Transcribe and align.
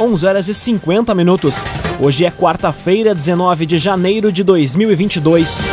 11 0.00 0.26
horas 0.26 0.48
e 0.48 0.54
50 0.54 1.14
minutos. 1.14 1.56
Hoje 2.00 2.24
é 2.24 2.30
quarta-feira, 2.30 3.14
19 3.14 3.66
de 3.66 3.76
janeiro 3.76 4.32
de 4.32 4.42
2022. 4.42 5.66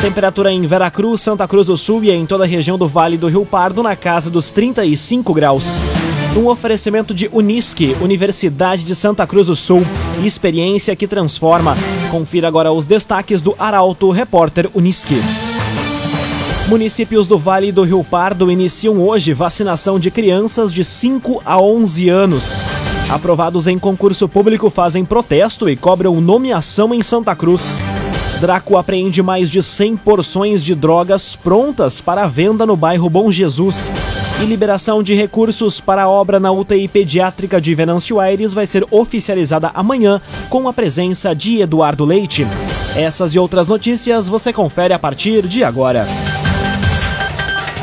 Temperatura 0.00 0.50
em 0.50 0.66
Veracruz, 0.66 1.20
Santa 1.20 1.46
Cruz 1.46 1.66
do 1.66 1.76
Sul 1.76 2.02
e 2.02 2.10
em 2.10 2.24
toda 2.24 2.44
a 2.44 2.46
região 2.46 2.78
do 2.78 2.88
Vale 2.88 3.18
do 3.18 3.28
Rio 3.28 3.44
Pardo 3.44 3.82
na 3.82 3.94
casa 3.94 4.30
dos 4.30 4.50
35 4.52 5.34
graus. 5.34 5.78
Um 6.34 6.46
oferecimento 6.46 7.12
de 7.12 7.28
Unisque, 7.30 7.94
Universidade 8.00 8.84
de 8.84 8.94
Santa 8.94 9.26
Cruz 9.26 9.48
do 9.48 9.54
Sul. 9.54 9.86
Experiência 10.24 10.96
que 10.96 11.06
transforma. 11.06 11.76
Confira 12.10 12.48
agora 12.48 12.72
os 12.72 12.86
destaques 12.86 13.42
do 13.42 13.54
Arauto 13.58 14.10
Repórter 14.10 14.70
Unisque. 14.74 15.20
Municípios 16.68 17.26
do 17.26 17.36
Vale 17.36 17.70
do 17.70 17.82
Rio 17.82 18.02
Pardo 18.02 18.50
iniciam 18.50 19.02
hoje 19.02 19.34
vacinação 19.34 19.98
de 19.98 20.10
crianças 20.10 20.72
de 20.72 20.82
5 20.82 21.42
a 21.44 21.60
11 21.60 22.08
anos. 22.08 22.62
Aprovados 23.08 23.66
em 23.66 23.78
concurso 23.78 24.28
público 24.28 24.70
fazem 24.70 25.04
protesto 25.04 25.68
e 25.68 25.76
cobram 25.76 26.20
nomeação 26.20 26.94
em 26.94 27.02
Santa 27.02 27.34
Cruz. 27.36 27.80
Draco 28.40 28.76
apreende 28.76 29.22
mais 29.22 29.50
de 29.50 29.62
100 29.62 29.96
porções 29.98 30.64
de 30.64 30.74
drogas 30.74 31.36
prontas 31.36 32.00
para 32.00 32.26
venda 32.26 32.66
no 32.66 32.76
bairro 32.76 33.08
Bom 33.08 33.30
Jesus. 33.30 33.92
E 34.42 34.44
liberação 34.44 35.02
de 35.02 35.14
recursos 35.14 35.80
para 35.80 36.02
a 36.02 36.08
obra 36.08 36.40
na 36.40 36.50
UTI 36.50 36.88
pediátrica 36.88 37.60
de 37.60 37.74
Venâncio 37.74 38.18
Aires 38.18 38.52
vai 38.52 38.66
ser 38.66 38.84
oficializada 38.90 39.70
amanhã 39.72 40.20
com 40.50 40.66
a 40.66 40.72
presença 40.72 41.34
de 41.34 41.60
Eduardo 41.60 42.04
Leite. 42.04 42.46
Essas 42.96 43.34
e 43.34 43.38
outras 43.38 43.68
notícias 43.68 44.28
você 44.28 44.52
confere 44.52 44.92
a 44.92 44.98
partir 44.98 45.46
de 45.46 45.62
agora. 45.62 46.06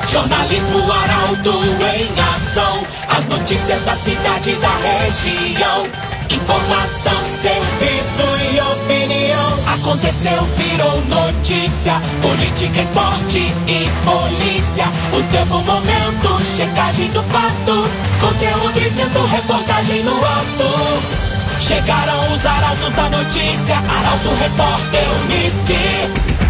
Jornalismo 0.08 0.92
Arauto 0.92 1.54
em 1.96 2.36
ação. 2.36 3.01
As 3.18 3.26
notícias 3.28 3.84
da 3.84 3.94
cidade 3.96 4.52
e 4.52 4.56
da 4.56 4.70
região. 4.70 5.86
Informação, 6.30 7.26
serviço 7.26 8.24
e 8.54 8.60
opinião. 8.62 9.74
Aconteceu, 9.74 10.48
virou 10.56 11.02
notícia. 11.06 12.02
Política, 12.22 12.82
esporte 12.82 13.40
e 13.68 13.90
polícia. 14.06 14.86
O 15.12 15.22
tempo, 15.30 15.60
momento, 15.60 16.44
checagem 16.56 17.10
do 17.12 17.22
fato. 17.24 17.90
Conteúdo 18.22 18.80
dizendo, 18.80 19.26
reportagem 19.28 20.04
no 20.04 20.18
ato. 20.18 21.22
Chegaram 21.60 22.34
os 22.34 22.46
arautos 22.46 22.94
da 22.94 23.10
notícia. 23.10 23.76
Arauto, 23.76 24.30
repórter, 24.40 25.04
Unisque. 25.26 26.42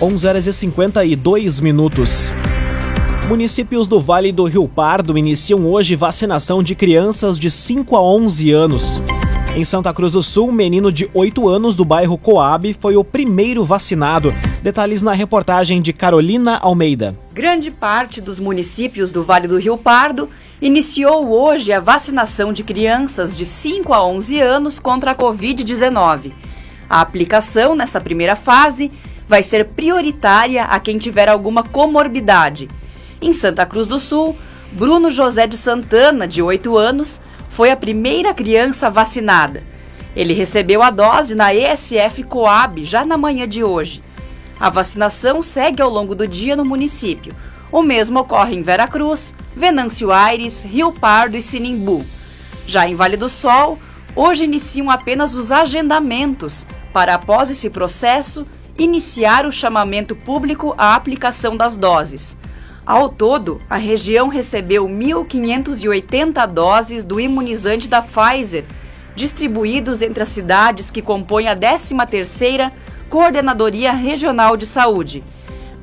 11 0.00 0.26
horas 0.28 0.46
e 0.46 0.52
52 0.52 1.60
minutos. 1.60 2.32
Municípios 3.28 3.86
do 3.86 4.00
Vale 4.00 4.32
do 4.32 4.46
Rio 4.46 4.66
Pardo 4.66 5.18
iniciam 5.18 5.66
hoje 5.66 5.94
vacinação 5.94 6.62
de 6.62 6.74
crianças 6.74 7.38
de 7.38 7.50
5 7.50 7.94
a 7.94 8.02
11 8.02 8.52
anos. 8.52 9.02
Em 9.54 9.62
Santa 9.66 9.92
Cruz 9.92 10.14
do 10.14 10.22
Sul, 10.22 10.48
um 10.48 10.52
menino 10.52 10.90
de 10.90 11.10
8 11.12 11.46
anos 11.46 11.76
do 11.76 11.84
bairro 11.84 12.16
Coab 12.16 12.74
foi 12.80 12.96
o 12.96 13.04
primeiro 13.04 13.66
vacinado. 13.66 14.32
Detalhes 14.62 15.02
na 15.02 15.12
reportagem 15.12 15.82
de 15.82 15.92
Carolina 15.92 16.56
Almeida. 16.56 17.14
Grande 17.34 17.70
parte 17.70 18.22
dos 18.22 18.40
municípios 18.40 19.10
do 19.10 19.22
Vale 19.22 19.46
do 19.46 19.58
Rio 19.58 19.76
Pardo 19.76 20.30
iniciou 20.58 21.28
hoje 21.28 21.70
a 21.70 21.80
vacinação 21.80 22.50
de 22.50 22.64
crianças 22.64 23.36
de 23.36 23.44
5 23.44 23.92
a 23.92 24.02
11 24.06 24.40
anos 24.40 24.78
contra 24.78 25.10
a 25.10 25.14
Covid-19. 25.14 26.32
A 26.88 27.02
aplicação 27.02 27.76
nessa 27.76 28.00
primeira 28.00 28.34
fase 28.34 28.90
vai 29.28 29.42
ser 29.42 29.66
prioritária 29.66 30.64
a 30.64 30.80
quem 30.80 30.96
tiver 30.96 31.28
alguma 31.28 31.62
comorbidade. 31.62 32.68
Em 33.20 33.32
Santa 33.32 33.66
Cruz 33.66 33.86
do 33.86 33.98
Sul, 33.98 34.36
Bruno 34.70 35.10
José 35.10 35.46
de 35.46 35.56
Santana, 35.56 36.28
de 36.28 36.40
8 36.40 36.76
anos, 36.76 37.20
foi 37.48 37.70
a 37.70 37.76
primeira 37.76 38.32
criança 38.32 38.88
vacinada. 38.88 39.64
Ele 40.14 40.32
recebeu 40.32 40.82
a 40.82 40.90
dose 40.90 41.34
na 41.34 41.52
ESF 41.52 42.22
Coab 42.24 42.84
já 42.84 43.04
na 43.04 43.16
manhã 43.16 43.48
de 43.48 43.64
hoje. 43.64 44.02
A 44.60 44.70
vacinação 44.70 45.42
segue 45.42 45.82
ao 45.82 45.90
longo 45.90 46.14
do 46.14 46.28
dia 46.28 46.54
no 46.54 46.64
município. 46.64 47.34
O 47.72 47.82
mesmo 47.82 48.20
ocorre 48.20 48.54
em 48.54 48.62
Veracruz, 48.62 49.34
Venâncio 49.54 50.12
Aires, 50.12 50.64
Rio 50.64 50.92
Pardo 50.92 51.36
e 51.36 51.42
Sinimbu. 51.42 52.04
Já 52.66 52.88
em 52.88 52.94
Vale 52.94 53.16
do 53.16 53.28
Sol, 53.28 53.78
hoje 54.14 54.44
iniciam 54.44 54.90
apenas 54.90 55.34
os 55.34 55.50
agendamentos 55.50 56.66
para, 56.92 57.14
após 57.14 57.50
esse 57.50 57.68
processo, 57.68 58.46
iniciar 58.78 59.44
o 59.44 59.52
chamamento 59.52 60.14
público 60.14 60.74
à 60.78 60.94
aplicação 60.94 61.56
das 61.56 61.76
doses. 61.76 62.36
Ao 62.88 63.10
todo, 63.10 63.60
a 63.68 63.76
região 63.76 64.28
recebeu 64.28 64.88
1.580 64.88 66.46
doses 66.46 67.04
do 67.04 67.20
imunizante 67.20 67.86
da 67.86 68.00
Pfizer, 68.00 68.64
distribuídos 69.14 70.00
entre 70.00 70.22
as 70.22 70.30
cidades 70.30 70.90
que 70.90 71.02
compõem 71.02 71.48
a 71.48 71.54
13ª 71.54 72.72
Coordenadoria 73.10 73.92
Regional 73.92 74.56
de 74.56 74.64
Saúde. 74.64 75.22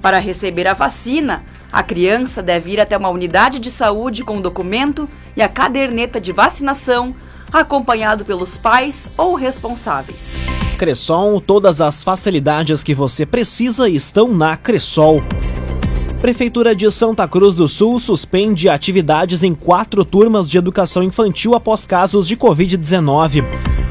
Para 0.01 0.17
receber 0.17 0.65
a 0.65 0.73
vacina, 0.73 1.45
a 1.71 1.83
criança 1.83 2.41
deve 2.41 2.71
ir 2.71 2.81
até 2.81 2.97
uma 2.97 3.09
unidade 3.09 3.59
de 3.59 3.69
saúde 3.69 4.23
com 4.23 4.39
o 4.39 4.41
documento 4.41 5.07
e 5.37 5.43
a 5.43 5.47
caderneta 5.47 6.19
de 6.19 6.31
vacinação, 6.31 7.15
acompanhado 7.53 8.25
pelos 8.25 8.57
pais 8.57 9.09
ou 9.15 9.35
responsáveis. 9.35 10.37
Cressol, 10.75 11.39
todas 11.39 11.81
as 11.81 12.03
facilidades 12.03 12.81
que 12.81 12.95
você 12.95 13.27
precisa 13.27 13.87
estão 13.87 14.27
na 14.27 14.57
Cressol. 14.57 15.21
Prefeitura 16.25 16.75
de 16.75 16.89
Santa 16.89 17.27
Cruz 17.27 17.53
do 17.53 17.67
Sul 17.67 17.99
suspende 17.99 18.67
atividades 18.67 19.43
em 19.43 19.53
quatro 19.53 20.03
turmas 20.03 20.49
de 20.49 20.57
educação 20.57 21.03
infantil 21.03 21.53
após 21.53 21.85
casos 21.85 22.27
de 22.27 22.35
Covid-19. 22.35 23.43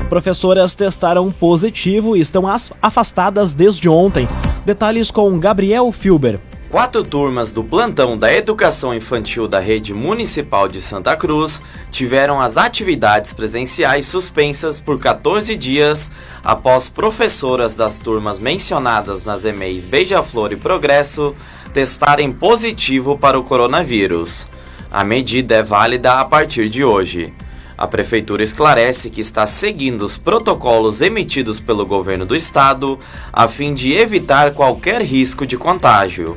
Professoras 0.09 0.75
testaram 0.75 1.31
positivo 1.31 2.17
e 2.17 2.21
estão 2.21 2.43
afastadas 2.83 3.55
desde 3.55 3.89
ontem. 3.89 4.27
Detalhes 4.67 5.12
com 5.12 5.39
Gabriel 5.39 5.93
Filber. 5.93 6.41
Quatro 6.75 7.05
turmas 7.05 7.55
do 7.55 7.62
plantão 7.62 8.19
da 8.19 8.35
Educação 8.35 8.93
Infantil 8.93 9.47
da 9.47 9.61
Rede 9.61 9.95
Municipal 9.95 10.67
de 10.67 10.81
Santa 10.81 11.17
Cruz 11.17 11.62
tiveram 11.89 12.41
as 12.41 12.57
atividades 12.57 13.33
presenciais 13.33 14.07
suspensas 14.07 14.81
por 14.81 14.99
14 14.99 15.57
dias 15.57 16.11
após 16.43 16.89
professoras 16.89 17.77
das 17.77 18.01
turmas 18.01 18.41
mencionadas 18.41 19.25
nas 19.25 19.45
EMEIs 19.45 19.85
Beija-Flor 19.85 20.51
e 20.51 20.57
Progresso 20.57 21.37
testarem 21.73 22.33
positivo 22.33 23.17
para 23.17 23.39
o 23.39 23.45
coronavírus. 23.45 24.49
A 24.91 25.05
medida 25.05 25.55
é 25.55 25.62
válida 25.62 26.15
a 26.15 26.25
partir 26.25 26.69
de 26.69 26.83
hoje. 26.83 27.33
A 27.79 27.87
Prefeitura 27.87 28.43
esclarece 28.43 29.11
que 29.11 29.21
está 29.21 29.47
seguindo 29.47 30.03
os 30.03 30.19
protocolos 30.19 31.01
emitidos 31.01 31.61
pelo 31.61 31.87
governo 31.87 32.27
do 32.27 32.35
estado 32.35 32.99
a 33.33 33.47
fim 33.47 33.73
de 33.75 33.93
evitar 33.93 34.55
qualquer 34.55 35.03
risco 35.03 35.47
de 35.47 35.56
contágio. 35.56 36.37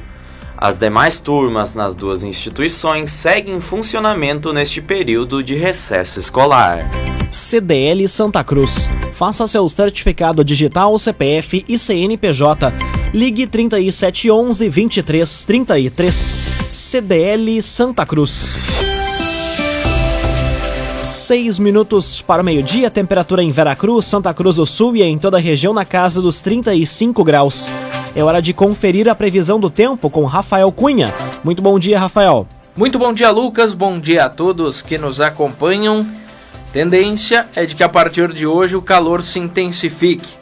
As 0.59 0.79
demais 0.79 1.19
turmas 1.19 1.75
nas 1.75 1.93
duas 1.93 2.23
instituições 2.23 3.11
seguem 3.11 3.57
em 3.57 3.59
funcionamento 3.59 4.51
neste 4.51 4.81
período 4.81 5.43
de 5.43 5.55
recesso 5.55 6.19
escolar. 6.19 6.89
CDL 7.29 8.07
Santa 8.07 8.43
Cruz. 8.43 8.89
Faça 9.13 9.45
seu 9.45 9.69
certificado 9.69 10.43
digital 10.43 10.97
CPF 10.97 11.63
e 11.67 11.77
CNPJ. 11.77 12.73
Ligue 13.13 13.45
3711 13.45 14.65
2333. 14.67 16.39
CDL 16.67 17.61
Santa 17.61 18.03
Cruz. 18.03 18.55
Seis 21.03 21.59
minutos 21.59 22.21
para 22.23 22.41
o 22.41 22.45
meio-dia, 22.45 22.89
temperatura 22.89 23.43
em 23.43 23.51
Veracruz, 23.51 24.05
Santa 24.05 24.33
Cruz 24.33 24.55
do 24.55 24.65
Sul 24.65 24.95
e 24.95 25.03
em 25.03 25.19
toda 25.19 25.37
a 25.37 25.39
região 25.39 25.73
na 25.73 25.85
casa 25.85 26.19
dos 26.19 26.41
35 26.41 27.23
graus. 27.23 27.69
É 28.17 28.23
hora 28.23 28.41
de 28.41 28.51
conferir 28.51 29.07
a 29.07 29.13
previsão 29.13 29.59
do 29.59 29.69
tempo 29.69 30.09
com 30.09 30.25
Rafael 30.25 30.71
Cunha. 30.71 31.13
Muito 31.43 31.61
bom 31.61 31.77
dia, 31.77 31.99
Rafael. 31.99 32.47
Muito 32.75 32.97
bom 32.97 33.13
dia, 33.13 33.29
Lucas. 33.29 33.73
Bom 33.73 33.99
dia 33.99 34.25
a 34.25 34.29
todos 34.29 34.81
que 34.81 34.97
nos 34.97 35.21
acompanham. 35.21 36.03
Tendência 36.73 37.45
é 37.55 37.63
de 37.67 37.75
que 37.75 37.83
a 37.83 37.87
partir 37.87 38.33
de 38.33 38.47
hoje 38.47 38.75
o 38.75 38.81
calor 38.81 39.21
se 39.21 39.37
intensifique. 39.37 40.33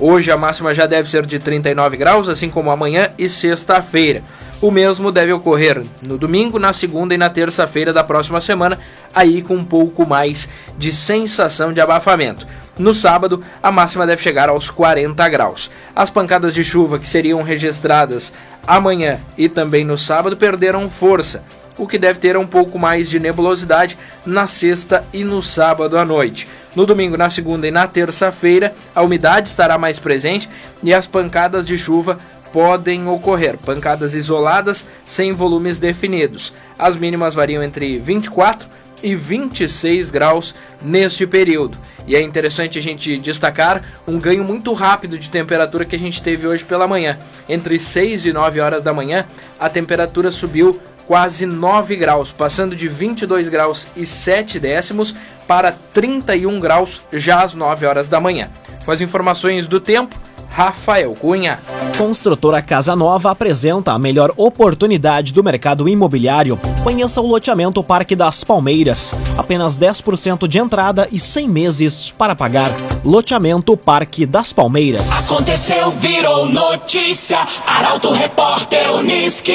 Hoje 0.00 0.32
a 0.32 0.36
máxima 0.36 0.74
já 0.74 0.86
deve 0.86 1.08
ser 1.08 1.24
de 1.24 1.38
39 1.38 1.96
graus, 1.96 2.28
assim 2.28 2.50
como 2.50 2.68
amanhã 2.68 3.10
e 3.16 3.28
sexta-feira. 3.28 4.24
O 4.62 4.70
mesmo 4.70 5.10
deve 5.10 5.32
ocorrer 5.32 5.82
no 6.02 6.18
domingo, 6.18 6.58
na 6.58 6.74
segunda 6.74 7.14
e 7.14 7.18
na 7.18 7.30
terça-feira 7.30 7.94
da 7.94 8.04
próxima 8.04 8.42
semana, 8.42 8.78
aí 9.14 9.40
com 9.40 9.54
um 9.54 9.64
pouco 9.64 10.06
mais 10.06 10.50
de 10.76 10.92
sensação 10.92 11.72
de 11.72 11.80
abafamento. 11.80 12.46
No 12.78 12.92
sábado, 12.92 13.42
a 13.62 13.72
máxima 13.72 14.06
deve 14.06 14.22
chegar 14.22 14.50
aos 14.50 14.70
40 14.70 15.26
graus. 15.30 15.70
As 15.96 16.10
pancadas 16.10 16.52
de 16.52 16.62
chuva 16.62 16.98
que 16.98 17.08
seriam 17.08 17.42
registradas 17.42 18.34
amanhã 18.66 19.18
e 19.36 19.48
também 19.48 19.82
no 19.82 19.96
sábado 19.96 20.36
perderam 20.36 20.90
força 20.90 21.42
o 21.78 21.86
que 21.86 21.98
deve 21.98 22.18
ter 22.18 22.36
um 22.36 22.46
pouco 22.46 22.78
mais 22.78 23.08
de 23.08 23.18
nebulosidade 23.18 23.96
na 24.26 24.46
sexta 24.46 25.02
e 25.14 25.24
no 25.24 25.42
sábado 25.42 25.96
à 25.98 26.04
noite. 26.04 26.46
No 26.76 26.84
domingo, 26.84 27.16
na 27.16 27.30
segunda 27.30 27.66
e 27.66 27.70
na 27.70 27.86
terça-feira, 27.86 28.74
a 28.94 29.02
umidade 29.02 29.48
estará 29.48 29.78
mais 29.78 29.98
presente 29.98 30.48
e 30.82 30.92
as 30.92 31.06
pancadas 31.06 31.64
de 31.64 31.78
chuva 31.78 32.18
podem 32.52 33.06
ocorrer 33.08 33.56
pancadas 33.58 34.14
isoladas 34.14 34.86
sem 35.04 35.32
volumes 35.32 35.78
definidos. 35.78 36.52
As 36.78 36.96
mínimas 36.96 37.34
variam 37.34 37.62
entre 37.62 37.98
24 37.98 38.68
e 39.02 39.14
26 39.14 40.10
graus 40.10 40.54
neste 40.82 41.26
período. 41.26 41.78
E 42.06 42.16
é 42.16 42.22
interessante 42.22 42.78
a 42.78 42.82
gente 42.82 43.16
destacar 43.18 43.82
um 44.06 44.18
ganho 44.18 44.44
muito 44.44 44.72
rápido 44.72 45.18
de 45.18 45.28
temperatura 45.30 45.84
que 45.84 45.96
a 45.96 45.98
gente 45.98 46.22
teve 46.22 46.46
hoje 46.46 46.64
pela 46.64 46.86
manhã. 46.86 47.18
Entre 47.48 47.78
6 47.78 48.26
e 48.26 48.32
9 48.32 48.60
horas 48.60 48.82
da 48.82 48.92
manhã, 48.92 49.24
a 49.58 49.68
temperatura 49.68 50.30
subiu 50.30 50.80
quase 51.06 51.44
9 51.44 51.96
graus, 51.96 52.30
passando 52.30 52.76
de 52.76 52.88
22 52.88 53.48
graus 53.48 53.88
e 53.96 54.06
7 54.06 54.60
décimos 54.60 55.14
para 55.46 55.72
31 55.72 56.60
graus 56.60 57.00
já 57.12 57.42
às 57.42 57.54
9 57.54 57.86
horas 57.86 58.08
da 58.08 58.20
manhã. 58.20 58.48
Com 58.84 58.92
as 58.92 59.00
informações 59.00 59.66
do 59.66 59.80
tempo, 59.80 60.16
Rafael 60.50 61.14
Cunha. 61.14 61.58
Construtora 61.96 62.60
Casa 62.60 62.96
Nova 62.96 63.30
apresenta 63.30 63.92
a 63.92 63.98
melhor 63.98 64.32
oportunidade 64.36 65.32
do 65.32 65.44
mercado 65.44 65.88
imobiliário. 65.88 66.58
Conheça 66.82 67.20
o 67.20 67.26
loteamento 67.26 67.82
Parque 67.82 68.16
das 68.16 68.42
Palmeiras. 68.42 69.14
Apenas 69.36 69.78
10% 69.78 70.48
de 70.48 70.58
entrada 70.58 71.08
e 71.12 71.18
100 71.18 71.48
meses 71.48 72.10
para 72.10 72.34
pagar. 72.34 72.70
Loteamento 73.04 73.76
Parque 73.76 74.26
das 74.26 74.52
Palmeiras. 74.52 75.24
Aconteceu, 75.24 75.90
virou 75.92 76.46
notícia. 76.46 77.38
Arauto 77.66 78.12
Repórter 78.12 78.92
Uniski. 78.94 79.54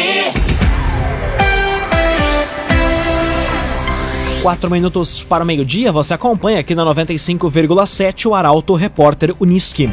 Quatro 4.45 4.69
minutos 4.69 5.23
para 5.23 5.43
o 5.43 5.47
meio-dia, 5.47 5.91
você 5.91 6.13
acompanha 6.13 6.59
aqui 6.59 6.75
na 6.75 6.85
95,7 6.85 8.27
o 8.27 8.35
Arauto 8.35 8.75
Repórter 8.75 9.35
Uniski. 9.39 9.89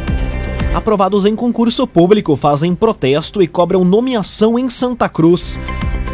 Aprovados 0.75 1.27
em 1.27 1.37
concurso 1.37 1.87
público 1.87 2.35
fazem 2.35 2.75
protesto 2.75 3.43
e 3.43 3.47
cobram 3.47 3.85
nomeação 3.85 4.59
em 4.59 4.71
Santa 4.71 5.07
Cruz. 5.07 5.61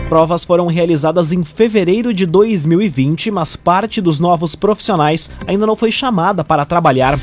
Provas 0.08 0.44
foram 0.44 0.66
realizadas 0.66 1.32
em 1.32 1.44
fevereiro 1.44 2.12
de 2.12 2.26
2020, 2.26 3.30
mas 3.30 3.54
parte 3.54 4.00
dos 4.00 4.18
novos 4.18 4.56
profissionais 4.56 5.30
ainda 5.46 5.64
não 5.64 5.76
foi 5.76 5.92
chamada 5.92 6.42
para 6.42 6.64
trabalhar. 6.64 7.20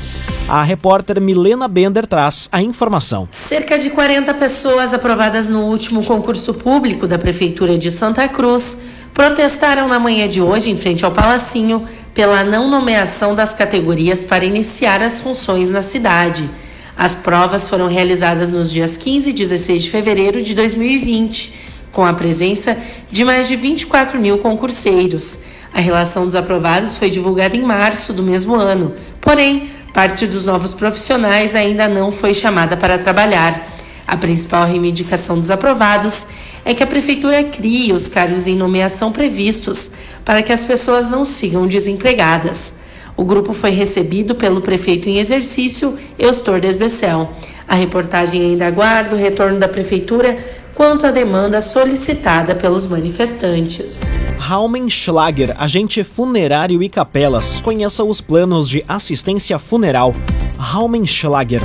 A 0.48 0.62
repórter 0.62 1.20
Milena 1.20 1.68
Bender 1.68 2.06
traz 2.06 2.48
a 2.50 2.62
informação. 2.62 3.28
Cerca 3.32 3.78
de 3.78 3.90
40 3.90 4.32
pessoas 4.32 4.94
aprovadas 4.94 5.50
no 5.50 5.64
último 5.64 6.04
concurso 6.04 6.54
público 6.54 7.06
da 7.06 7.18
Prefeitura 7.18 7.76
de 7.76 7.90
Santa 7.90 8.26
Cruz 8.28 8.78
protestaram 9.12 9.88
na 9.88 9.98
manhã 9.98 10.26
de 10.26 10.40
hoje 10.40 10.70
em 10.70 10.76
frente 10.76 11.04
ao 11.04 11.10
Palacinho 11.10 11.86
pela 12.14 12.42
não 12.44 12.70
nomeação 12.70 13.34
das 13.34 13.54
categorias 13.54 14.24
para 14.24 14.44
iniciar 14.44 15.02
as 15.02 15.20
funções 15.20 15.68
na 15.68 15.82
cidade. 15.82 16.48
As 16.96 17.14
provas 17.14 17.68
foram 17.68 17.88
realizadas 17.88 18.52
nos 18.52 18.70
dias 18.70 18.96
15 18.96 19.28
e 19.28 19.32
16 19.32 19.82
de 19.82 19.90
fevereiro 19.90 20.42
de 20.42 20.54
2020, 20.54 21.52
com 21.92 22.04
a 22.04 22.14
presença 22.14 22.76
de 23.10 23.22
mais 23.22 23.48
de 23.48 23.56
24 23.56 24.18
mil 24.18 24.38
concurseiros. 24.38 25.38
A 25.74 25.80
relação 25.80 26.24
dos 26.24 26.34
aprovados 26.34 26.96
foi 26.96 27.10
divulgada 27.10 27.54
em 27.54 27.62
março 27.62 28.14
do 28.14 28.22
mesmo 28.22 28.54
ano, 28.54 28.94
porém, 29.20 29.68
parte 29.92 30.26
dos 30.26 30.46
novos 30.46 30.72
profissionais 30.72 31.54
ainda 31.54 31.86
não 31.86 32.10
foi 32.10 32.32
chamada 32.32 32.78
para 32.78 32.96
trabalhar. 32.96 33.74
A 34.06 34.16
principal 34.16 34.66
reivindicação 34.66 35.38
dos 35.38 35.50
aprovados 35.50 36.26
é 36.64 36.72
que 36.72 36.82
a 36.82 36.86
Prefeitura 36.86 37.44
crie 37.44 37.92
os 37.92 38.08
cargos 38.08 38.46
em 38.46 38.56
nomeação 38.56 39.12
previstos 39.12 39.90
para 40.24 40.42
que 40.42 40.52
as 40.52 40.64
pessoas 40.64 41.10
não 41.10 41.26
sigam 41.26 41.66
desempregadas. 41.66 42.85
O 43.16 43.24
grupo 43.24 43.52
foi 43.54 43.70
recebido 43.70 44.34
pelo 44.34 44.60
prefeito 44.60 45.08
em 45.08 45.18
exercício, 45.18 45.98
Eustor 46.18 46.60
Desbecel. 46.60 47.30
A 47.66 47.74
reportagem 47.74 48.42
ainda 48.42 48.66
aguarda 48.66 49.14
o 49.14 49.18
retorno 49.18 49.58
da 49.58 49.66
Prefeitura 49.66 50.38
quanto 50.74 51.06
à 51.06 51.10
demanda 51.10 51.62
solicitada 51.62 52.54
pelos 52.54 52.86
manifestantes. 52.86 54.14
Raumenschlager, 54.38 55.54
agente 55.58 56.04
funerário 56.04 56.82
e 56.82 56.88
capelas. 56.90 57.62
Conheça 57.62 58.04
os 58.04 58.20
planos 58.20 58.68
de 58.68 58.84
assistência 58.86 59.58
funeral. 59.58 60.14
Raumenschlager. 60.58 61.62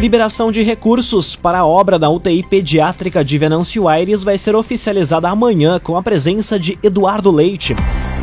Liberação 0.00 0.52
de 0.52 0.62
recursos 0.62 1.34
para 1.34 1.58
a 1.58 1.66
obra 1.66 1.98
da 1.98 2.08
UTI 2.08 2.44
pediátrica 2.44 3.24
de 3.24 3.38
Venâncio 3.38 3.88
Aires 3.88 4.22
vai 4.22 4.38
ser 4.38 4.54
oficializada 4.54 5.28
amanhã 5.28 5.80
com 5.80 5.96
a 5.96 6.02
presença 6.02 6.58
de 6.58 6.78
Eduardo 6.82 7.30
Leite. 7.30 7.74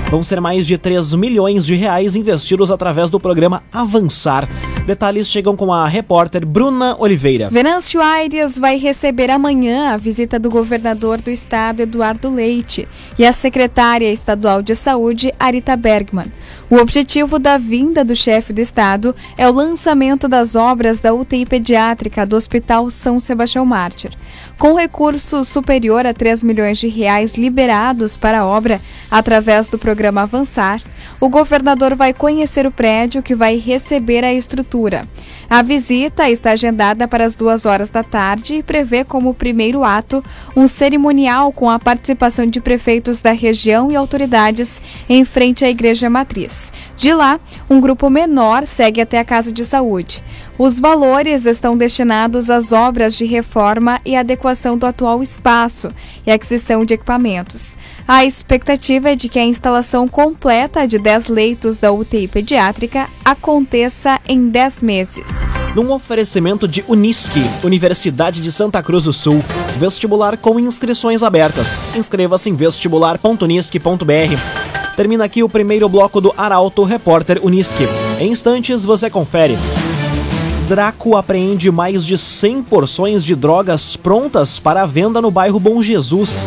Vão 0.09 0.23
ser 0.23 0.41
mais 0.41 0.65
de 0.65 0.75
3 0.75 1.13
milhões 1.13 1.63
de 1.63 1.75
reais 1.75 2.15
investidos 2.15 2.71
através 2.71 3.11
do 3.11 3.19
programa 3.19 3.61
Avançar. 3.71 4.50
Detalhes 4.88 5.27
chegam 5.27 5.56
com 5.56 5.71
a 5.71 5.88
repórter 5.88 6.44
Bruna 6.47 6.95
Oliveira. 6.97 7.47
Venâncio 7.51 8.01
Aires 8.01 8.57
vai 8.57 8.75
receber 8.79 9.29
amanhã 9.29 9.94
a 9.94 9.97
visita 9.97 10.39
do 10.39 10.50
governador 10.50 11.21
do 11.21 11.29
estado, 11.29 11.81
Eduardo 11.81 12.27
Leite, 12.27 12.88
e 13.19 13.23
a 13.23 13.31
secretária 13.31 14.11
estadual 14.11 14.63
de 14.63 14.73
saúde, 14.73 15.31
Arita 15.39 15.77
Bergman. 15.77 16.31
O 16.71 16.77
objetivo 16.77 17.38
da 17.38 17.59
vinda 17.59 18.03
do 18.03 18.15
chefe 18.15 18.51
do 18.51 18.61
estado 18.61 19.15
é 19.38 19.47
o 19.47 19.53
lançamento 19.53 20.27
das 20.27 20.56
obras 20.56 21.00
da 21.00 21.13
UTI 21.13 21.45
pediátrica 21.45 22.25
do 22.25 22.35
Hospital 22.35 22.89
São 22.89 23.19
Sebastião 23.19 23.67
Mártir. 23.67 24.09
Com 24.59 24.73
recurso 24.73 25.45
superior 25.45 26.06
a 26.06 26.13
3 26.13 26.44
milhões 26.44 26.77
de 26.77 26.89
reais 26.89 27.35
liberados 27.35 28.17
para 28.17 28.41
a 28.41 28.45
obra 28.45 28.81
através 29.09 29.69
do 29.69 29.79
programa 29.79 30.23
Avançar, 30.23 30.81
o 31.17 31.29
governador 31.29 31.95
vai 31.95 32.13
conhecer 32.13 32.67
o 32.67 32.71
prédio 32.71 33.23
que 33.23 33.33
vai 33.33 33.56
receber 33.57 34.21
a 34.25 34.33
estrutura. 34.33 35.07
A 35.50 35.61
visita 35.61 36.29
está 36.29 36.51
agendada 36.51 37.07
para 37.07 37.23
as 37.23 37.35
duas 37.35 37.65
horas 37.65 37.89
da 37.89 38.03
tarde 38.03 38.56
e 38.56 38.63
prevê 38.63 39.06
como 39.06 39.33
primeiro 39.33 39.81
ato 39.85 40.21
um 40.53 40.67
cerimonial 40.67 41.53
com 41.53 41.69
a 41.69 41.79
participação 41.79 42.45
de 42.45 42.59
prefeitos 42.59 43.21
da 43.21 43.31
região 43.31 43.89
e 43.89 43.95
autoridades 43.95 44.81
em 45.07 45.23
frente 45.23 45.63
à 45.63 45.69
Igreja 45.69 46.09
Matriz. 46.09 46.71
De 46.97 47.13
lá, 47.13 47.39
um 47.69 47.79
grupo 47.79 48.09
menor 48.09 48.67
segue 48.67 49.00
até 49.00 49.19
a 49.19 49.25
Casa 49.25 49.53
de 49.53 49.63
Saúde. 49.63 50.21
Os 50.59 50.77
valores 50.77 51.45
estão 51.45 51.77
destinados 51.77 52.50
às 52.50 52.73
obras 52.73 53.15
de 53.15 53.23
reforma 53.23 54.01
e 54.06 54.13
adequação 54.13 54.77
do 54.77 54.85
atual 54.85 55.23
espaço 55.23 55.89
e 56.27 56.31
aquisição 56.31 56.83
de 56.83 56.95
equipamentos. 56.95 57.77
A 58.06 58.25
expectativa 58.25 59.11
é 59.11 59.15
de 59.15 59.29
que 59.29 59.39
a 59.39 59.45
instalação 59.45 60.06
completa 60.06 60.85
de 60.85 61.00
10 61.00 61.29
leitos 61.29 61.77
da 61.77 61.94
UTI 61.94 62.27
pediátrica 62.27 63.07
aconteça 63.23 64.19
em 64.27 64.50
10 64.50 64.81
meses. 64.81 65.23
Num 65.73 65.94
oferecimento 65.94 66.67
de 66.67 66.83
Unisque, 66.89 67.39
Universidade 67.63 68.41
de 68.41 68.51
Santa 68.51 68.83
Cruz 68.83 69.06
do 69.06 69.13
Sul, 69.13 69.41
vestibular 69.77 70.35
com 70.35 70.59
inscrições 70.59 71.23
abertas. 71.23 71.89
Inscreva-se 71.95 72.50
em 72.50 72.56
vestibular.unisque.br. 72.56 74.94
Termina 74.97 75.23
aqui 75.23 75.41
o 75.41 75.47
primeiro 75.47 75.88
bloco 75.88 76.19
do 76.19 76.33
Arauto 76.35 76.83
Repórter 76.83 77.39
Unisque. 77.42 77.87
Em 78.19 78.30
instantes 78.30 78.83
você 78.83 79.09
confere. 79.09 79.57
Draco 80.69 81.18
apreende 81.18 81.71
mais 81.71 82.06
de 82.06 82.16
100 82.16 82.61
porções 82.61 83.23
de 83.23 83.35
drogas 83.35 83.97
prontas 83.97 84.59
para 84.59 84.85
venda 84.85 85.19
no 85.19 85.31
bairro 85.31 85.59
Bom 85.59 85.81
Jesus. 85.81 86.45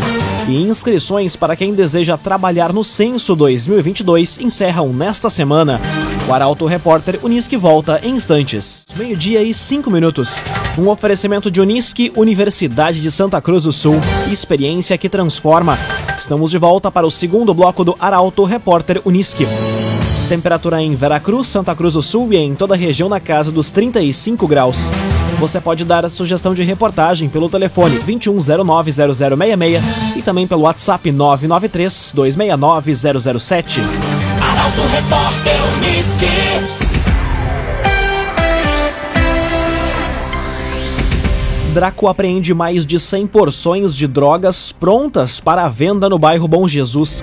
E 0.48 0.62
inscrições 0.62 1.34
para 1.34 1.56
quem 1.56 1.74
deseja 1.74 2.16
trabalhar 2.16 2.72
no 2.72 2.84
Censo 2.84 3.34
2022 3.34 4.38
encerram 4.38 4.92
nesta 4.92 5.28
semana. 5.28 5.80
O 6.28 6.32
Arauto 6.32 6.66
Repórter 6.66 7.18
Unisque 7.20 7.56
volta 7.56 8.00
em 8.04 8.14
instantes. 8.14 8.84
Meio-dia 8.94 9.42
e 9.42 9.52
cinco 9.52 9.90
minutos. 9.90 10.40
Um 10.78 10.88
oferecimento 10.88 11.50
de 11.50 11.60
Unisque, 11.60 12.12
Universidade 12.14 13.00
de 13.00 13.10
Santa 13.10 13.42
Cruz 13.42 13.64
do 13.64 13.72
Sul. 13.72 13.96
Experiência 14.30 14.96
que 14.96 15.08
transforma. 15.08 15.76
Estamos 16.16 16.52
de 16.52 16.58
volta 16.58 16.92
para 16.92 17.04
o 17.04 17.10
segundo 17.10 17.52
bloco 17.52 17.82
do 17.82 17.96
Arauto 17.98 18.44
Repórter 18.44 19.02
Unisque. 19.04 19.48
Temperatura 20.28 20.80
em 20.80 20.94
Veracruz, 20.94 21.48
Santa 21.48 21.74
Cruz 21.74 21.94
do 21.94 22.02
Sul 22.02 22.32
e 22.32 22.36
em 22.36 22.54
toda 22.54 22.74
a 22.74 22.76
região 22.76 23.08
na 23.08 23.20
casa 23.20 23.50
dos 23.50 23.70
35 23.70 24.46
graus. 24.46 24.90
Você 25.38 25.60
pode 25.60 25.84
dar 25.84 26.04
a 26.04 26.10
sugestão 26.10 26.54
de 26.54 26.62
reportagem 26.62 27.28
pelo 27.28 27.48
telefone 27.48 27.98
21090066 28.00 29.82
e 30.16 30.22
também 30.22 30.46
pelo 30.46 30.62
WhatsApp 30.62 31.10
993 31.10 32.12
269 32.14 32.94
007. 32.94 33.80
Arauto 34.40 34.80
Repórter. 34.92 35.62
Draco 41.72 42.06
apreende 42.06 42.52
mais 42.52 42.84
de 42.84 43.00
100 43.00 43.26
porções 43.28 43.96
de 43.96 44.06
drogas 44.06 44.72
prontas 44.72 45.40
para 45.40 45.64
a 45.64 45.70
venda 45.70 46.06
no 46.06 46.18
bairro 46.18 46.46
Bom 46.46 46.68
Jesus. 46.68 47.22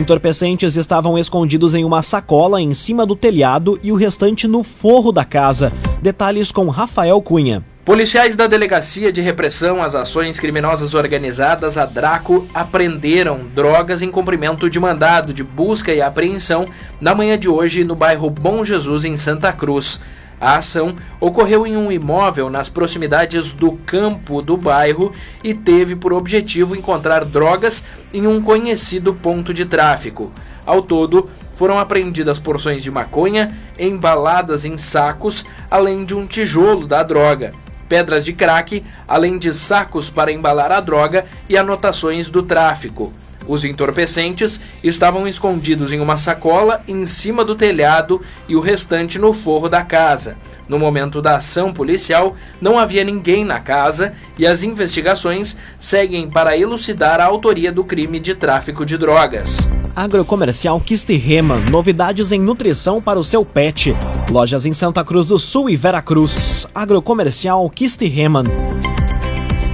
Entorpecentes 0.00 0.76
estavam 0.78 1.18
escondidos 1.18 1.74
em 1.74 1.84
uma 1.84 2.00
sacola 2.00 2.58
em 2.58 2.72
cima 2.72 3.04
do 3.04 3.14
telhado 3.14 3.78
e 3.82 3.92
o 3.92 3.96
restante 3.96 4.48
no 4.48 4.64
forro 4.64 5.12
da 5.12 5.26
casa. 5.26 5.70
Detalhes 6.00 6.50
com 6.50 6.68
Rafael 6.68 7.20
Cunha. 7.20 7.62
Policiais 7.84 8.34
da 8.34 8.46
Delegacia 8.46 9.12
de 9.12 9.20
Repressão 9.20 9.82
às 9.82 9.94
Ações 9.94 10.40
Criminosas 10.40 10.94
Organizadas, 10.94 11.76
a 11.76 11.84
Draco, 11.84 12.46
apreenderam 12.54 13.40
drogas 13.54 14.00
em 14.00 14.10
cumprimento 14.10 14.70
de 14.70 14.80
mandado 14.80 15.34
de 15.34 15.44
busca 15.44 15.92
e 15.92 16.00
apreensão 16.00 16.64
na 16.98 17.14
manhã 17.14 17.38
de 17.38 17.50
hoje 17.50 17.84
no 17.84 17.94
bairro 17.94 18.30
Bom 18.30 18.64
Jesus, 18.64 19.04
em 19.04 19.18
Santa 19.18 19.52
Cruz. 19.52 20.00
A 20.40 20.56
ação 20.56 20.96
ocorreu 21.20 21.66
em 21.66 21.76
um 21.76 21.92
imóvel 21.92 22.48
nas 22.48 22.70
proximidades 22.70 23.52
do 23.52 23.72
campo 23.72 24.40
do 24.40 24.56
bairro 24.56 25.12
e 25.44 25.52
teve 25.52 25.94
por 25.94 26.14
objetivo 26.14 26.74
encontrar 26.74 27.26
drogas 27.26 27.84
em 28.10 28.26
um 28.26 28.40
conhecido 28.40 29.12
ponto 29.12 29.52
de 29.52 29.66
tráfico. 29.66 30.32
Ao 30.64 30.80
todo, 30.80 31.28
foram 31.52 31.78
apreendidas 31.78 32.38
porções 32.38 32.82
de 32.82 32.90
maconha 32.90 33.54
embaladas 33.78 34.64
em 34.64 34.78
sacos, 34.78 35.44
além 35.70 36.06
de 36.06 36.14
um 36.14 36.26
tijolo 36.26 36.86
da 36.86 37.02
droga, 37.02 37.52
pedras 37.86 38.24
de 38.24 38.32
crack, 38.32 38.82
além 39.06 39.38
de 39.38 39.52
sacos 39.52 40.08
para 40.08 40.32
embalar 40.32 40.72
a 40.72 40.80
droga 40.80 41.26
e 41.50 41.58
anotações 41.58 42.30
do 42.30 42.42
tráfico. 42.42 43.12
Os 43.50 43.64
entorpecentes 43.64 44.60
estavam 44.80 45.26
escondidos 45.26 45.90
em 45.90 45.98
uma 45.98 46.16
sacola 46.16 46.82
em 46.86 47.04
cima 47.04 47.44
do 47.44 47.56
telhado 47.56 48.22
e 48.48 48.54
o 48.54 48.60
restante 48.60 49.18
no 49.18 49.32
forro 49.32 49.68
da 49.68 49.82
casa. 49.82 50.36
No 50.68 50.78
momento 50.78 51.20
da 51.20 51.34
ação 51.34 51.72
policial, 51.72 52.36
não 52.60 52.78
havia 52.78 53.02
ninguém 53.02 53.44
na 53.44 53.58
casa 53.58 54.12
e 54.38 54.46
as 54.46 54.62
investigações 54.62 55.56
seguem 55.80 56.30
para 56.30 56.56
elucidar 56.56 57.18
a 57.18 57.24
autoria 57.24 57.72
do 57.72 57.82
crime 57.82 58.20
de 58.20 58.36
tráfico 58.36 58.86
de 58.86 58.96
drogas. 58.96 59.68
Agrocomercial 59.96 60.80
Kistiheman, 60.80 61.62
novidades 61.72 62.30
em 62.30 62.38
nutrição 62.38 63.02
para 63.02 63.18
o 63.18 63.24
seu 63.24 63.44
pet. 63.44 63.96
Lojas 64.30 64.64
em 64.64 64.72
Santa 64.72 65.04
Cruz 65.04 65.26
do 65.26 65.40
Sul 65.40 65.68
e 65.68 65.74
Veracruz. 65.74 66.68
Agrocomercial 66.72 67.68
Kistiheman. 67.68 68.44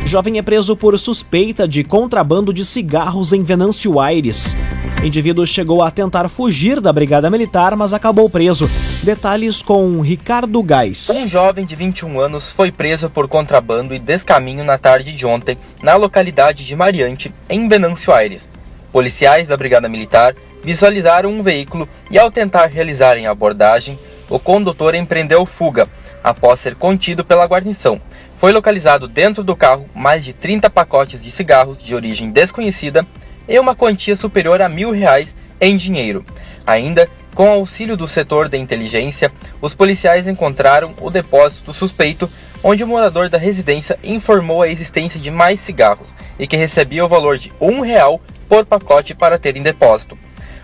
Jovem 0.06 0.38
é 0.38 0.42
preso 0.42 0.76
por 0.76 0.96
suspeita 1.00 1.66
de 1.66 1.82
contrabando 1.82 2.52
de 2.52 2.64
cigarros 2.64 3.32
em 3.32 3.42
Venâncio 3.42 3.98
Aires. 3.98 4.56
Indivíduo 5.02 5.44
chegou 5.44 5.82
a 5.82 5.90
tentar 5.90 6.28
fugir 6.28 6.80
da 6.80 6.92
brigada 6.92 7.28
militar, 7.28 7.74
mas 7.74 7.92
acabou 7.92 8.30
preso. 8.30 8.70
Detalhes 9.02 9.62
com 9.62 10.00
Ricardo 10.00 10.62
Gás. 10.62 11.10
Um 11.10 11.26
jovem 11.26 11.66
de 11.66 11.74
21 11.74 12.20
anos 12.20 12.52
foi 12.52 12.70
preso 12.70 13.10
por 13.10 13.26
contrabando 13.26 13.92
e 13.92 13.98
descaminho 13.98 14.62
na 14.62 14.78
tarde 14.78 15.10
de 15.10 15.26
ontem, 15.26 15.58
na 15.82 15.96
localidade 15.96 16.64
de 16.64 16.76
Mariante, 16.76 17.34
em 17.50 17.68
Venâncio 17.68 18.12
Aires. 18.12 18.48
Policiais 18.92 19.48
da 19.48 19.56
Brigada 19.56 19.88
Militar 19.88 20.36
visualizaram 20.62 21.30
um 21.30 21.42
veículo 21.42 21.88
e, 22.12 22.16
ao 22.16 22.30
tentar 22.30 22.66
realizarem 22.66 23.26
a 23.26 23.32
abordagem, 23.32 23.98
o 24.30 24.38
condutor 24.38 24.94
empreendeu 24.94 25.44
fuga, 25.44 25.88
após 26.22 26.60
ser 26.60 26.76
contido 26.76 27.24
pela 27.24 27.46
guarnição. 27.46 28.00
Foi 28.38 28.52
localizado 28.52 29.08
dentro 29.08 29.42
do 29.42 29.56
carro 29.56 29.88
mais 29.94 30.24
de 30.24 30.32
30 30.32 30.68
pacotes 30.68 31.22
de 31.22 31.30
cigarros 31.30 31.82
de 31.82 31.94
origem 31.94 32.30
desconhecida 32.30 33.06
e 33.48 33.58
uma 33.58 33.74
quantia 33.74 34.14
superior 34.14 34.60
a 34.60 34.68
mil 34.68 34.90
reais 34.90 35.34
em 35.58 35.76
dinheiro. 35.76 36.24
Ainda, 36.66 37.08
com 37.34 37.48
auxílio 37.48 37.96
do 37.96 38.06
setor 38.06 38.48
de 38.48 38.58
inteligência, 38.58 39.32
os 39.60 39.74
policiais 39.74 40.28
encontraram 40.28 40.92
o 41.00 41.10
depósito 41.10 41.72
suspeito, 41.72 42.30
onde 42.62 42.84
o 42.84 42.86
morador 42.86 43.30
da 43.30 43.38
residência 43.38 43.98
informou 44.04 44.62
a 44.62 44.68
existência 44.68 45.18
de 45.18 45.30
mais 45.30 45.60
cigarros 45.60 46.08
e 46.38 46.46
que 46.46 46.56
recebia 46.56 47.04
o 47.04 47.08
valor 47.08 47.38
de 47.38 47.52
um 47.58 47.80
real 47.80 48.20
por 48.48 48.66
pacote 48.66 49.14
para 49.14 49.38
ter 49.38 49.56
em 49.56 49.62
depósito. 49.62 50.18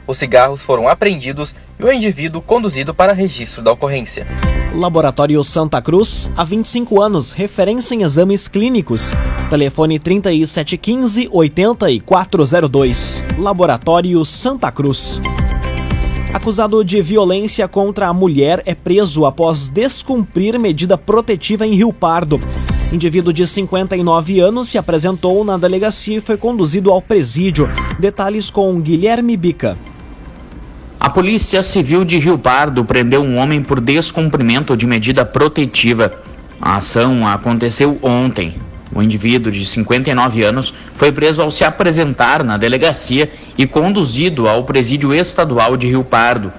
Os 0.06 0.18
cigarros 0.18 0.62
foram 0.62 0.88
apreendidos 0.88 1.54
e 1.78 1.84
o 1.84 1.92
indivíduo 1.92 2.42
conduzido 2.42 2.94
para 2.94 3.12
registro 3.12 3.62
da 3.62 3.72
ocorrência. 3.72 4.26
Laboratório 4.74 5.42
Santa 5.44 5.82
Cruz, 5.82 6.30
há 6.36 6.44
25 6.44 7.00
anos, 7.00 7.32
referência 7.32 7.94
em 7.94 8.02
exames 8.02 8.48
clínicos. 8.48 9.12
Telefone 9.50 9.98
3715 9.98 11.28
8402. 11.30 13.24
Laboratório 13.38 14.24
Santa 14.24 14.72
Cruz. 14.72 15.20
Acusado 16.32 16.82
de 16.82 17.02
violência 17.02 17.68
contra 17.68 18.08
a 18.08 18.14
mulher 18.14 18.62
é 18.64 18.74
preso 18.74 19.26
após 19.26 19.68
descumprir 19.68 20.58
medida 20.58 20.96
protetiva 20.96 21.66
em 21.66 21.74
Rio 21.74 21.92
Pardo. 21.92 22.40
Indivíduo 22.90 23.32
de 23.32 23.46
59 23.46 24.40
anos 24.40 24.68
se 24.68 24.78
apresentou 24.78 25.44
na 25.44 25.58
delegacia 25.58 26.16
e 26.16 26.20
foi 26.20 26.38
conduzido 26.38 26.90
ao 26.90 27.02
presídio. 27.02 27.68
Detalhes 27.98 28.50
com 28.50 28.80
Guilherme 28.80 29.36
Bica. 29.36 29.76
A 31.12 31.14
Polícia 31.14 31.62
Civil 31.62 32.06
de 32.06 32.16
Rio 32.16 32.38
Pardo 32.38 32.86
prendeu 32.86 33.22
um 33.22 33.36
homem 33.36 33.62
por 33.62 33.82
descumprimento 33.82 34.74
de 34.74 34.86
medida 34.86 35.26
protetiva. 35.26 36.10
A 36.58 36.76
ação 36.76 37.28
aconteceu 37.28 37.98
ontem. 38.00 38.54
O 38.90 39.02
indivíduo 39.02 39.52
de 39.52 39.66
59 39.66 40.42
anos 40.42 40.72
foi 40.94 41.12
preso 41.12 41.42
ao 41.42 41.50
se 41.50 41.64
apresentar 41.64 42.42
na 42.42 42.56
delegacia 42.56 43.30
e 43.58 43.66
conduzido 43.66 44.48
ao 44.48 44.64
presídio 44.64 45.12
estadual 45.12 45.76
de 45.76 45.86
Rio 45.86 46.02
Pardo. 46.02 46.50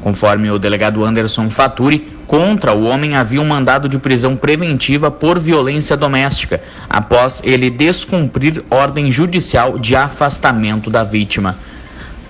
Conforme 0.00 0.52
o 0.52 0.58
delegado 0.58 1.04
Anderson 1.04 1.50
Faturi, 1.50 2.06
contra 2.28 2.72
o 2.72 2.84
homem 2.84 3.16
havia 3.16 3.40
um 3.40 3.48
mandado 3.48 3.88
de 3.88 3.98
prisão 3.98 4.36
preventiva 4.36 5.10
por 5.10 5.36
violência 5.36 5.96
doméstica, 5.96 6.62
após 6.88 7.42
ele 7.44 7.68
descumprir 7.68 8.62
ordem 8.70 9.10
judicial 9.10 9.76
de 9.80 9.96
afastamento 9.96 10.88
da 10.88 11.02
vítima. 11.02 11.58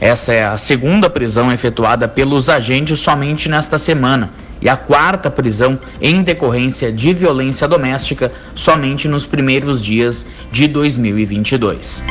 Essa 0.00 0.32
é 0.32 0.44
a 0.44 0.56
segunda 0.56 1.10
prisão 1.10 1.52
efetuada 1.52 2.08
pelos 2.08 2.48
agentes 2.48 3.00
somente 3.00 3.48
nesta 3.48 3.76
semana 3.76 4.32
e 4.62 4.68
a 4.68 4.76
quarta 4.76 5.30
prisão 5.30 5.78
em 6.00 6.22
decorrência 6.22 6.90
de 6.90 7.12
violência 7.12 7.68
doméstica 7.68 8.32
somente 8.54 9.08
nos 9.08 9.26
primeiros 9.26 9.84
dias 9.84 10.26
de 10.50 10.66
2022. 10.66 12.04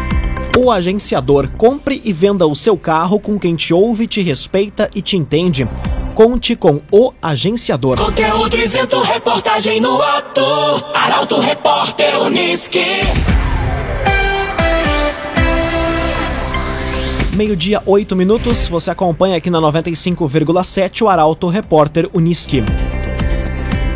O 0.57 0.71
agenciador 0.71 1.47
compre 1.57 2.01
e 2.03 2.11
venda 2.11 2.45
o 2.45 2.55
seu 2.55 2.77
carro 2.77 3.19
com 3.19 3.39
quem 3.39 3.55
te 3.55 3.73
ouve, 3.73 4.07
te 4.07 4.21
respeita 4.21 4.89
e 4.93 5.01
te 5.01 5.15
entende. 5.15 5.67
Conte 6.13 6.55
com 6.55 6.81
o 6.91 7.13
agenciador. 7.21 7.97
Conteúdo 7.97 8.57
isento, 8.57 9.01
reportagem 9.01 9.79
no 9.79 10.01
ato. 10.01 10.41
Arauto 10.93 11.39
Repórter 11.39 12.19
Uniski. 12.21 12.83
Meio-dia, 17.39 17.81
8 17.85 18.17
minutos. 18.17 18.67
Você 18.67 18.91
acompanha 18.91 19.37
aqui 19.37 19.49
na 19.49 19.59
95,7 19.59 21.03
o 21.03 21.07
Arauto 21.07 21.47
Repórter 21.47 22.09
Uniski. 22.13 22.61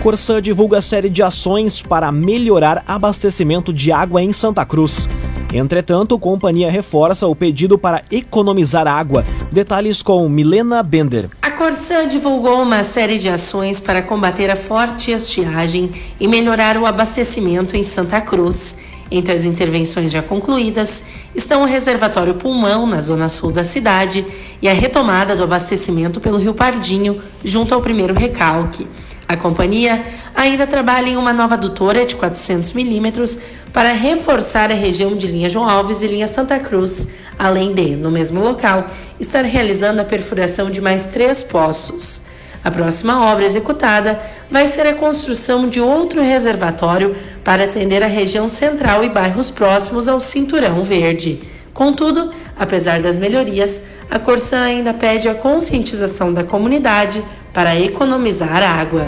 Corsã 0.01 0.41
divulga 0.41 0.81
série 0.81 1.09
de 1.09 1.21
ações 1.21 1.81
para 1.81 2.09
melhorar 2.09 2.85
abastecimento 2.87 3.73
de 3.73 3.91
água 3.91 4.23
em 4.23 4.31
Santa 4.31 4.65
Cruz. 4.65 5.09
Entretanto, 5.53 6.15
a 6.15 6.19
companhia 6.19 6.71
reforça 6.71 7.27
o 7.27 7.35
pedido 7.35 7.77
para 7.77 8.01
economizar 8.09 8.87
água. 8.87 9.25
Detalhes 9.51 10.01
com 10.01 10.29
Milena 10.29 10.81
Bender. 10.81 11.29
A 11.41 11.51
Corsã 11.51 12.07
divulgou 12.07 12.61
uma 12.61 12.81
série 12.85 13.19
de 13.19 13.27
ações 13.27 13.77
para 13.77 14.01
combater 14.01 14.49
a 14.49 14.55
forte 14.55 15.11
estiagem 15.11 15.91
e 16.17 16.29
melhorar 16.29 16.77
o 16.77 16.85
abastecimento 16.85 17.75
em 17.75 17.83
Santa 17.83 18.21
Cruz. 18.21 18.77
Entre 19.15 19.31
as 19.31 19.43
intervenções 19.43 20.11
já 20.11 20.23
concluídas 20.23 21.03
estão 21.35 21.61
o 21.61 21.65
reservatório 21.65 22.33
Pulmão, 22.33 22.87
na 22.87 22.99
zona 22.99 23.29
sul 23.29 23.51
da 23.51 23.63
cidade, 23.63 24.25
e 24.59 24.67
a 24.67 24.73
retomada 24.73 25.35
do 25.35 25.43
abastecimento 25.43 26.19
pelo 26.19 26.39
Rio 26.39 26.55
Pardinho, 26.55 27.21
junto 27.43 27.75
ao 27.75 27.81
primeiro 27.81 28.15
recalque. 28.15 28.87
A 29.27 29.37
companhia 29.37 30.03
ainda 30.33 30.65
trabalha 30.65 31.09
em 31.09 31.15
uma 31.15 31.31
nova 31.31 31.53
adutora 31.53 32.07
de 32.07 32.15
400 32.15 32.73
milímetros 32.73 33.37
para 33.71 33.93
reforçar 33.93 34.71
a 34.71 34.75
região 34.75 35.15
de 35.15 35.27
linha 35.27 35.47
João 35.47 35.69
Alves 35.69 36.01
e 36.01 36.07
linha 36.07 36.25
Santa 36.25 36.57
Cruz, 36.57 37.09
além 37.37 37.71
de, 37.71 37.95
no 37.95 38.09
mesmo 38.09 38.43
local, 38.43 38.87
estar 39.19 39.45
realizando 39.45 40.01
a 40.01 40.05
perfuração 40.05 40.71
de 40.71 40.81
mais 40.81 41.09
três 41.09 41.43
poços. 41.43 42.23
A 42.63 42.71
próxima 42.71 43.29
obra 43.29 43.45
executada 43.45 44.19
vai 44.49 44.67
ser 44.67 44.87
a 44.87 44.93
construção 44.93 45.67
de 45.67 45.81
outro 45.81 46.21
reservatório 46.21 47.13
para 47.43 47.65
atender 47.65 48.01
a 48.01 48.07
região 48.07 48.47
central 48.47 49.03
e 49.03 49.09
bairros 49.09 49.51
próximos 49.51 50.07
ao 50.07 50.19
Cinturão 50.19 50.81
Verde. 50.83 51.39
Contudo, 51.73 52.31
apesar 52.57 53.01
das 53.01 53.17
melhorias, 53.17 53.81
a 54.09 54.19
Corsã 54.19 54.59
ainda 54.61 54.93
pede 54.93 55.27
a 55.27 55.33
conscientização 55.33 56.31
da 56.31 56.43
comunidade 56.43 57.23
para 57.51 57.79
economizar 57.79 58.61
água. 58.61 59.07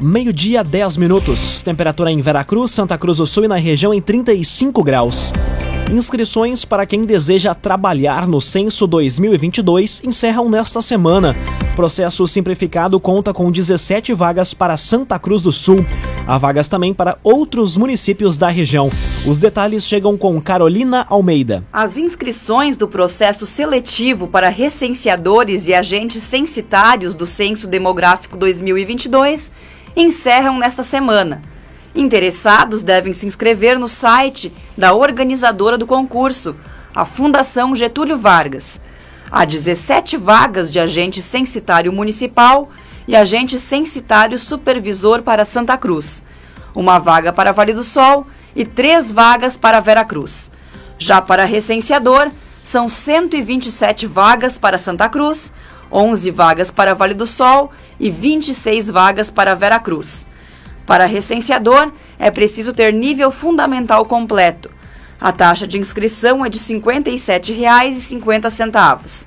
Meio-dia, 0.00 0.64
10 0.64 0.96
minutos. 0.96 1.62
Temperatura 1.62 2.10
em 2.10 2.20
Veracruz, 2.20 2.72
Santa 2.72 2.96
Cruz 2.96 3.18
do 3.18 3.26
Sul 3.26 3.44
e 3.44 3.48
na 3.48 3.56
região 3.56 3.92
em 3.92 4.00
35 4.00 4.82
graus. 4.82 5.32
Inscrições 5.92 6.64
para 6.64 6.86
quem 6.86 7.02
deseja 7.02 7.52
trabalhar 7.52 8.28
no 8.28 8.40
Censo 8.40 8.86
2022 8.86 10.02
encerram 10.04 10.48
nesta 10.48 10.80
semana. 10.80 11.36
Processo 11.74 12.28
simplificado 12.28 13.00
conta 13.00 13.34
com 13.34 13.50
17 13.50 14.14
vagas 14.14 14.54
para 14.54 14.76
Santa 14.76 15.18
Cruz 15.18 15.42
do 15.42 15.50
Sul. 15.50 15.84
Há 16.28 16.38
vagas 16.38 16.68
também 16.68 16.94
para 16.94 17.18
outros 17.24 17.76
municípios 17.76 18.38
da 18.38 18.48
região. 18.48 18.88
Os 19.26 19.38
detalhes 19.38 19.84
chegam 19.84 20.16
com 20.16 20.40
Carolina 20.40 21.04
Almeida. 21.10 21.64
As 21.72 21.96
inscrições 21.96 22.76
do 22.76 22.86
processo 22.86 23.44
seletivo 23.44 24.28
para 24.28 24.48
recenseadores 24.48 25.66
e 25.66 25.74
agentes 25.74 26.22
censitários 26.22 27.16
do 27.16 27.26
Censo 27.26 27.66
Demográfico 27.66 28.36
2022 28.36 29.50
encerram 29.96 30.56
nesta 30.56 30.84
semana. 30.84 31.42
Interessados 31.94 32.82
devem 32.82 33.12
se 33.12 33.26
inscrever 33.26 33.78
no 33.78 33.88
site 33.88 34.52
da 34.78 34.94
organizadora 34.94 35.76
do 35.76 35.86
concurso, 35.86 36.54
a 36.94 37.04
Fundação 37.04 37.74
Getúlio 37.74 38.16
Vargas. 38.16 38.80
Há 39.30 39.44
17 39.44 40.16
vagas 40.16 40.70
de 40.70 40.78
agente 40.78 41.20
censitário 41.20 41.92
municipal 41.92 42.68
e 43.08 43.16
agente 43.16 43.58
censitário 43.58 44.38
supervisor 44.38 45.22
para 45.22 45.44
Santa 45.44 45.76
Cruz, 45.76 46.22
uma 46.74 46.98
vaga 46.98 47.32
para 47.32 47.52
Vale 47.52 47.72
do 47.72 47.82
Sol 47.82 48.26
e 48.54 48.64
três 48.64 49.10
vagas 49.10 49.56
para 49.56 49.80
Vera 49.80 50.04
Cruz. 50.04 50.50
Já 50.98 51.20
para 51.20 51.44
recenseador, 51.44 52.30
são 52.62 52.88
127 52.88 54.06
vagas 54.06 54.56
para 54.56 54.78
Santa 54.78 55.08
Cruz, 55.08 55.52
11 55.90 56.30
vagas 56.30 56.70
para 56.70 56.94
Vale 56.94 57.14
do 57.14 57.26
Sol 57.26 57.72
e 57.98 58.10
26 58.10 58.90
vagas 58.90 59.28
para 59.28 59.54
Vera 59.54 59.80
Cruz. 59.80 60.29
Para 60.86 61.06
recenseador, 61.06 61.92
é 62.18 62.30
preciso 62.30 62.72
ter 62.72 62.92
nível 62.92 63.30
fundamental 63.30 64.04
completo. 64.04 64.70
A 65.20 65.32
taxa 65.32 65.66
de 65.66 65.78
inscrição 65.78 66.44
é 66.44 66.48
de 66.48 66.58
R$ 66.58 66.64
57,50. 66.64 69.26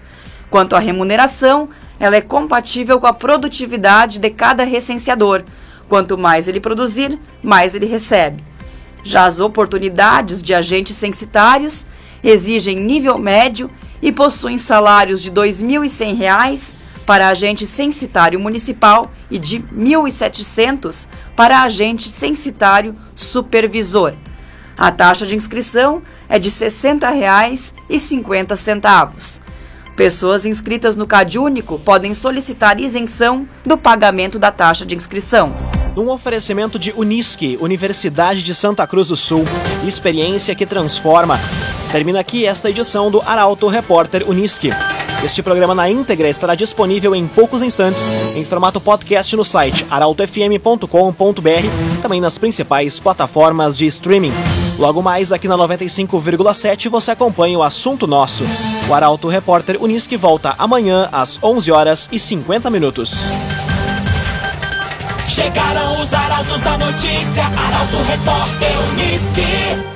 Quanto 0.49 0.75
à 0.75 0.79
remuneração, 0.79 1.69
ela 1.99 2.15
é 2.15 2.21
compatível 2.21 2.99
com 2.99 3.07
a 3.07 3.13
produtividade 3.13 4.19
de 4.19 4.29
cada 4.29 4.63
recenseador. 4.63 5.43
Quanto 5.87 6.17
mais 6.17 6.47
ele 6.47 6.59
produzir, 6.59 7.19
mais 7.41 7.75
ele 7.75 7.85
recebe. 7.85 8.43
Já 9.03 9.25
as 9.25 9.39
oportunidades 9.39 10.41
de 10.41 10.53
agentes 10.53 10.95
censitários 10.95 11.85
exigem 12.23 12.75
nível 12.75 13.17
médio 13.17 13.69
e 14.01 14.11
possuem 14.11 14.57
salários 14.57 15.21
de 15.21 15.29
R$ 15.29 15.35
2.100 15.35 16.73
para 17.05 17.27
agente 17.27 17.67
censitário 17.67 18.39
municipal 18.39 19.11
e 19.29 19.37
de 19.37 19.57
R$ 19.57 19.65
1.700 19.75 21.09
para 21.35 21.61
agente 21.63 22.07
censitário 22.09 22.95
supervisor. 23.15 24.15
A 24.77 24.91
taxa 24.91 25.25
de 25.25 25.35
inscrição 25.35 26.03
é 26.27 26.37
de 26.39 26.49
R$ 26.49 26.55
60,50. 26.55 29.41
Pessoas 29.95 30.45
inscritas 30.45 30.95
no 30.95 31.05
CAD 31.05 31.37
Único 31.37 31.77
podem 31.77 32.15
solicitar 32.15 32.79
isenção 32.79 33.47
do 33.63 33.77
pagamento 33.77 34.39
da 34.39 34.51
taxa 34.51 34.83
de 34.85 34.95
inscrição. 34.95 35.53
Um 35.95 36.09
oferecimento 36.09 36.79
de 36.79 36.91
Unisque, 36.97 37.55
Universidade 37.61 38.41
de 38.41 38.55
Santa 38.55 38.87
Cruz 38.87 39.09
do 39.09 39.15
Sul, 39.15 39.45
experiência 39.85 40.55
que 40.55 40.65
transforma. 40.65 41.39
Termina 41.91 42.19
aqui 42.19 42.47
esta 42.47 42.71
edição 42.71 43.11
do 43.11 43.21
Arauto 43.21 43.67
Repórter 43.67 44.27
Unisque. 44.27 44.71
Este 45.23 45.41
programa 45.41 45.73
na 45.73 45.89
íntegra 45.89 46.27
estará 46.27 46.53
disponível 46.53 47.15
em 47.15 47.25
poucos 47.25 47.63
instantes 47.63 48.05
em 48.35 48.43
formato 48.43 48.81
podcast 48.81 49.33
no 49.37 49.45
site 49.45 49.85
arautofm.com.br, 49.89 52.01
também 52.01 52.19
nas 52.19 52.37
principais 52.37 52.99
plataformas 52.99 53.77
de 53.77 53.85
streaming. 53.85 54.33
Logo 54.77 55.01
mais 55.01 55.31
aqui 55.31 55.47
na 55.47 55.57
95,7 55.57 56.89
você 56.89 57.11
acompanha 57.11 57.57
o 57.57 57.63
assunto 57.63 58.05
nosso. 58.05 58.43
O 58.89 58.93
Arauto 58.93 59.29
Repórter 59.29 59.81
Unisque 59.81 60.17
volta 60.17 60.55
amanhã 60.57 61.07
às 61.09 61.39
11 61.41 61.71
horas 61.71 62.09
e 62.11 62.19
50 62.19 62.69
minutos. 62.69 63.29
Chegaram 65.27 66.01
os 66.01 66.13
arautos 66.13 66.61
da 66.61 66.77
notícia, 66.77 67.45
Arauto 67.45 67.97
Repórter 68.03 68.71
Unisque. 68.91 69.83